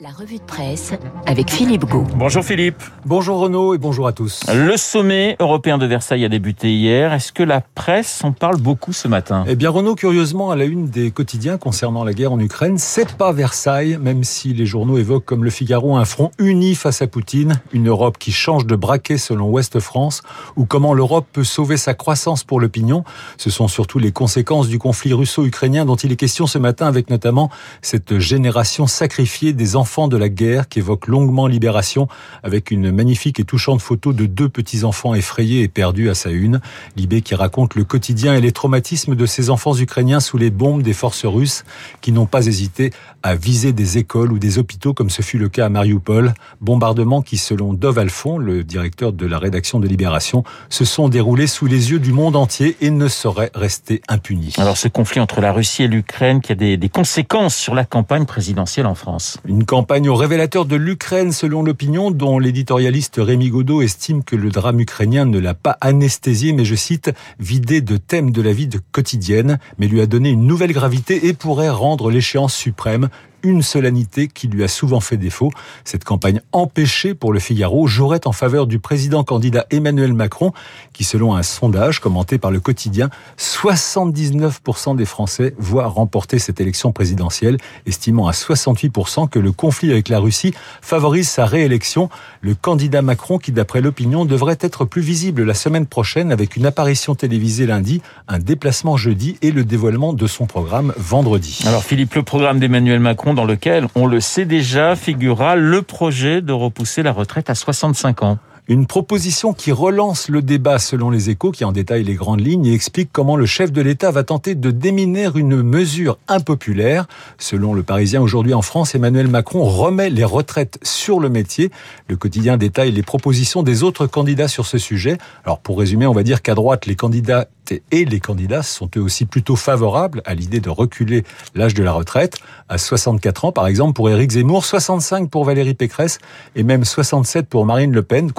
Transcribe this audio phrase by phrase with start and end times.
[0.00, 0.92] La revue de presse
[1.26, 2.04] avec Philippe Gau.
[2.14, 2.80] Bonjour Philippe.
[3.04, 4.44] Bonjour Renaud et bonjour à tous.
[4.54, 7.12] Le sommet européen de Versailles a débuté hier.
[7.12, 9.44] Est-ce que la presse en parle beaucoup ce matin?
[9.48, 13.16] Eh bien Renaud, curieusement, à la une des quotidiens concernant la guerre en Ukraine, c'est
[13.16, 17.08] pas Versailles, même si les journaux évoquent comme le Figaro un front uni face à
[17.08, 20.22] Poutine, une Europe qui change de braquet selon Ouest France,
[20.54, 23.02] ou comment l'Europe peut sauver sa croissance pour l'opinion.
[23.36, 27.10] Ce sont surtout les conséquences du conflit russo-ukrainien dont il est question ce matin, avec
[27.10, 27.50] notamment
[27.82, 32.08] cette génération sacrifiée des enfants enfants de la guerre qui évoque longuement Libération
[32.42, 36.60] avec une magnifique et touchante photo de deux petits-enfants effrayés et perdus à sa une.
[36.94, 40.82] Libé qui raconte le quotidien et les traumatismes de ces enfants ukrainiens sous les bombes
[40.82, 41.64] des forces russes
[42.02, 42.90] qui n'ont pas hésité
[43.22, 46.34] à viser des écoles ou des hôpitaux comme ce fut le cas à Mariupol.
[46.60, 51.46] Bombardements qui, selon Dov Alphon, le directeur de la rédaction de Libération, se sont déroulés
[51.46, 54.52] sous les yeux du monde entier et ne sauraient rester impunis.
[54.58, 57.86] Alors ce conflit entre la Russie et l'Ukraine qui a des, des conséquences sur la
[57.86, 59.38] campagne présidentielle en France?
[59.46, 64.50] Une campagne au révélateur de l'Ukraine selon l'opinion dont l'éditorialiste Rémi Godot estime que le
[64.50, 68.68] drame ukrainien ne l'a pas anesthésié mais je cite vidé de thèmes de la vie
[68.90, 73.08] quotidienne mais lui a donné une nouvelle gravité et pourrait rendre l'échéance suprême
[73.42, 75.50] une solennité qui lui a souvent fait défaut.
[75.84, 80.52] Cette campagne empêchée pour le Figaro jouerait en faveur du président candidat Emmanuel Macron,
[80.92, 86.92] qui selon un sondage commenté par le quotidien, 79% des Français voient remporter cette élection
[86.92, 92.08] présidentielle, estimant à 68% que le conflit avec la Russie favorise sa réélection.
[92.40, 96.66] Le candidat Macron, qui d'après l'opinion devrait être plus visible la semaine prochaine avec une
[96.66, 101.60] apparition télévisée lundi, un déplacement jeudi et le dévoilement de son programme vendredi.
[101.66, 106.40] Alors Philippe, le programme d'Emmanuel Macron dans lequel, on le sait déjà, figurera le projet
[106.40, 108.38] de repousser la retraite à 65 ans.
[108.70, 112.66] Une proposition qui relance le débat selon les échos, qui en détaille les grandes lignes
[112.66, 117.08] et explique comment le chef de l'État va tenter de déminer une mesure impopulaire.
[117.38, 121.70] Selon le Parisien aujourd'hui en France, Emmanuel Macron remet les retraites sur le métier.
[122.08, 125.16] Le quotidien détaille les propositions des autres candidats sur ce sujet.
[125.46, 127.48] Alors pour résumer, on va dire qu'à droite, les candidats
[127.90, 131.92] et les candidats sont eux aussi plutôt favorables à l'idée de reculer l'âge de la
[131.92, 132.38] retraite
[132.68, 136.18] à 64 ans, par exemple pour Éric Zemmour, 65 pour Valérie Pécresse
[136.56, 138.32] et même 67 pour Marine Le Pen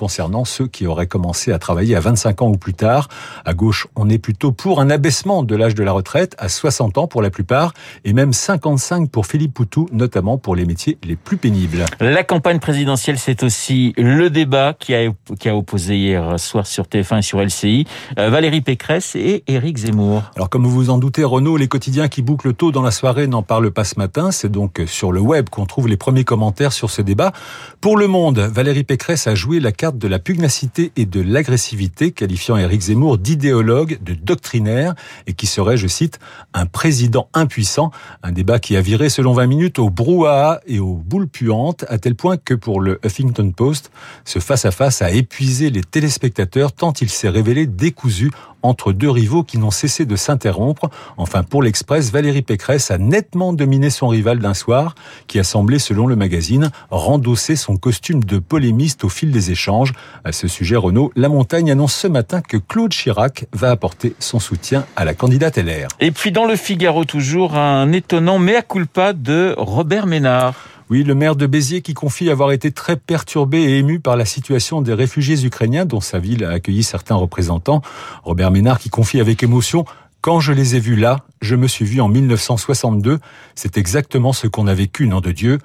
[0.46, 3.08] ceux qui auraient commencé à travailler à 25 ans ou plus tard.
[3.46, 6.98] À gauche, on est plutôt pour un abaissement de l'âge de la retraite à 60
[6.98, 11.16] ans pour la plupart et même 55 pour Philippe Poutou, notamment pour les métiers les
[11.16, 11.86] plus pénibles.
[12.00, 15.10] La campagne présidentielle, c'est aussi le débat qui a,
[15.40, 17.86] qui a opposé hier soir sur TF1 et sur LCI.
[18.18, 20.24] Euh, Valérie Pécresse et Éric Zemmour.
[20.36, 23.28] Alors comme vous vous en doutez, Renaud, les quotidiens qui bouclent tôt dans la soirée
[23.28, 24.32] n'en parlent pas ce matin.
[24.32, 27.32] C'est donc sur le web qu'on trouve les premiers commentaires sur ce débat.
[27.80, 32.12] Pour Le Monde, Valérie Pécresse a joué la carte de la pugnacité et de l'agressivité,
[32.12, 34.96] qualifiant Éric Zemmour d'idéologue, de doctrinaire
[35.28, 36.20] et qui serait, je cite,
[36.54, 37.92] un président impuissant.
[38.24, 41.98] Un débat qui a viré selon 20 minutes au brouhaha et aux boules puantes, à
[41.98, 43.92] tel point que pour le Huffington Post,
[44.26, 48.32] ce face-à-face -face a épuisé les téléspectateurs tant il s'est révélé décousu
[48.62, 50.90] entre deux rivaux qui n'ont cessé de s'interrompre.
[51.18, 54.96] Enfin, pour l'Express, Valérie Pécresse a nettement dominé son rival d'un soir,
[55.28, 59.94] qui a semblé, selon le magazine, rendosser son costume de polémiste au fil des échanges.
[60.24, 64.40] À ce sujet, Renault, La Montagne annonce ce matin que Claude Chirac va apporter son
[64.40, 65.88] soutien à la candidate LR.
[66.00, 70.56] Et puis dans le Figaro toujours, un étonnant mea culpa de Robert Ménard.
[70.90, 74.26] Oui, le maire de Béziers qui confie avoir été très perturbé et ému par la
[74.26, 77.84] situation des réfugiés ukrainiens dont sa ville a accueilli certains représentants.
[78.24, 79.86] Robert Ménard qui confie avec émotion
[80.22, 83.20] quand je les ai vus là, je me suis vu en 1962.
[83.54, 85.60] C'est exactement ce qu'on a vécu, nom de Dieu.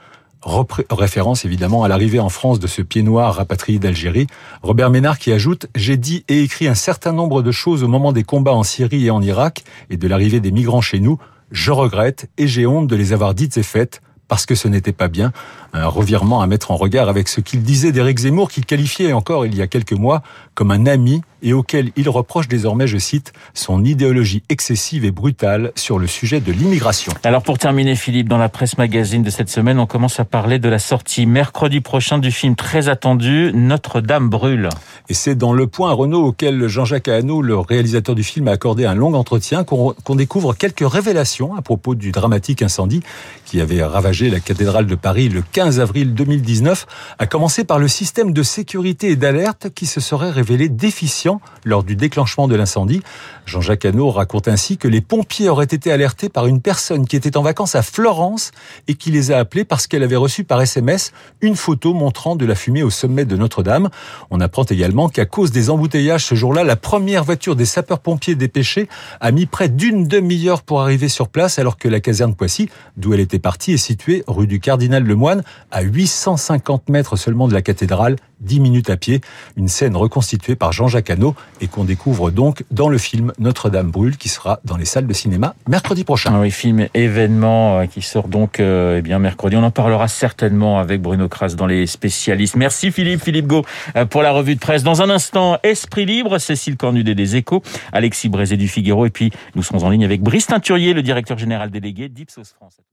[0.90, 4.26] référence évidemment à l'arrivée en France de ce pied noir rapatrié d'Algérie.
[4.62, 8.12] Robert Ménard qui ajoute J'ai dit et écrit un certain nombre de choses au moment
[8.12, 11.18] des combats en Syrie et en Irak et de l'arrivée des migrants chez nous.
[11.50, 14.92] Je regrette et j'ai honte de les avoir dites et faites parce que ce n'était
[14.92, 15.32] pas bien.
[15.72, 19.46] Un revirement à mettre en regard avec ce qu'il disait d'Éric Zemmour, qu'il qualifiait encore
[19.46, 20.22] il y a quelques mois
[20.54, 25.72] comme un ami et auquel il reproche désormais, je cite, son idéologie excessive et brutale
[25.76, 27.12] sur le sujet de l'immigration.
[27.22, 30.58] Alors pour terminer, Philippe, dans la presse magazine de cette semaine, on commence à parler
[30.58, 34.70] de la sortie mercredi prochain du film très attendu Notre-Dame brûle.
[35.10, 38.86] Et c'est dans Le Point Renault auquel Jean-Jacques Hano, le réalisateur du film, a accordé
[38.86, 43.02] un long entretien qu'on découvre quelques révélations à propos du dramatique incendie
[43.44, 46.86] qui avait ravagé la cathédrale de Paris le 15 avril 2019,
[47.18, 51.40] à commencer par le système de sécurité et d'alerte qui se serait révélé déficient étudiants
[51.64, 53.02] lors du déclenchement de l'incendie.
[53.46, 57.36] Jean-Jacques Hano raconte ainsi que les pompiers auraient été alertés par une personne qui était
[57.36, 58.52] en vacances à Florence
[58.88, 62.46] et qui les a appelés parce qu'elle avait reçu par SMS une photo montrant de
[62.46, 63.88] la fumée au sommet de Notre-Dame.
[64.30, 68.88] On apprend également qu'à cause des embouteillages ce jour-là, la première voiture des sapeurs-pompiers dépêchés
[69.20, 73.14] a mis près d'une demi-heure pour arriver sur place alors que la caserne Poissy, d'où
[73.14, 77.62] elle était partie, est située rue du Cardinal Lemoine, à 850 mètres seulement de la
[77.62, 79.20] cathédrale 10 minutes à pied.
[79.56, 84.16] Une scène reconstituée par Jean-Jacques Hano et qu'on découvre donc dans le film Notre-Dame brûle
[84.16, 86.32] qui sera dans les salles de cinéma mercredi prochain.
[86.34, 89.56] Ah oui, film événement euh, qui sort donc euh, eh bien mercredi.
[89.56, 92.56] On en parlera certainement avec Bruno Kras dans les spécialistes.
[92.56, 93.64] Merci Philippe, Philippe Go
[93.96, 94.82] euh, pour la revue de presse.
[94.82, 99.30] Dans un instant, Esprit Libre, Cécile Cornudet des Échos, Alexis Brézé du Figaro et puis
[99.54, 102.84] nous serons en ligne avec Brice Teinturier, le directeur général délégué d'Ipsos France.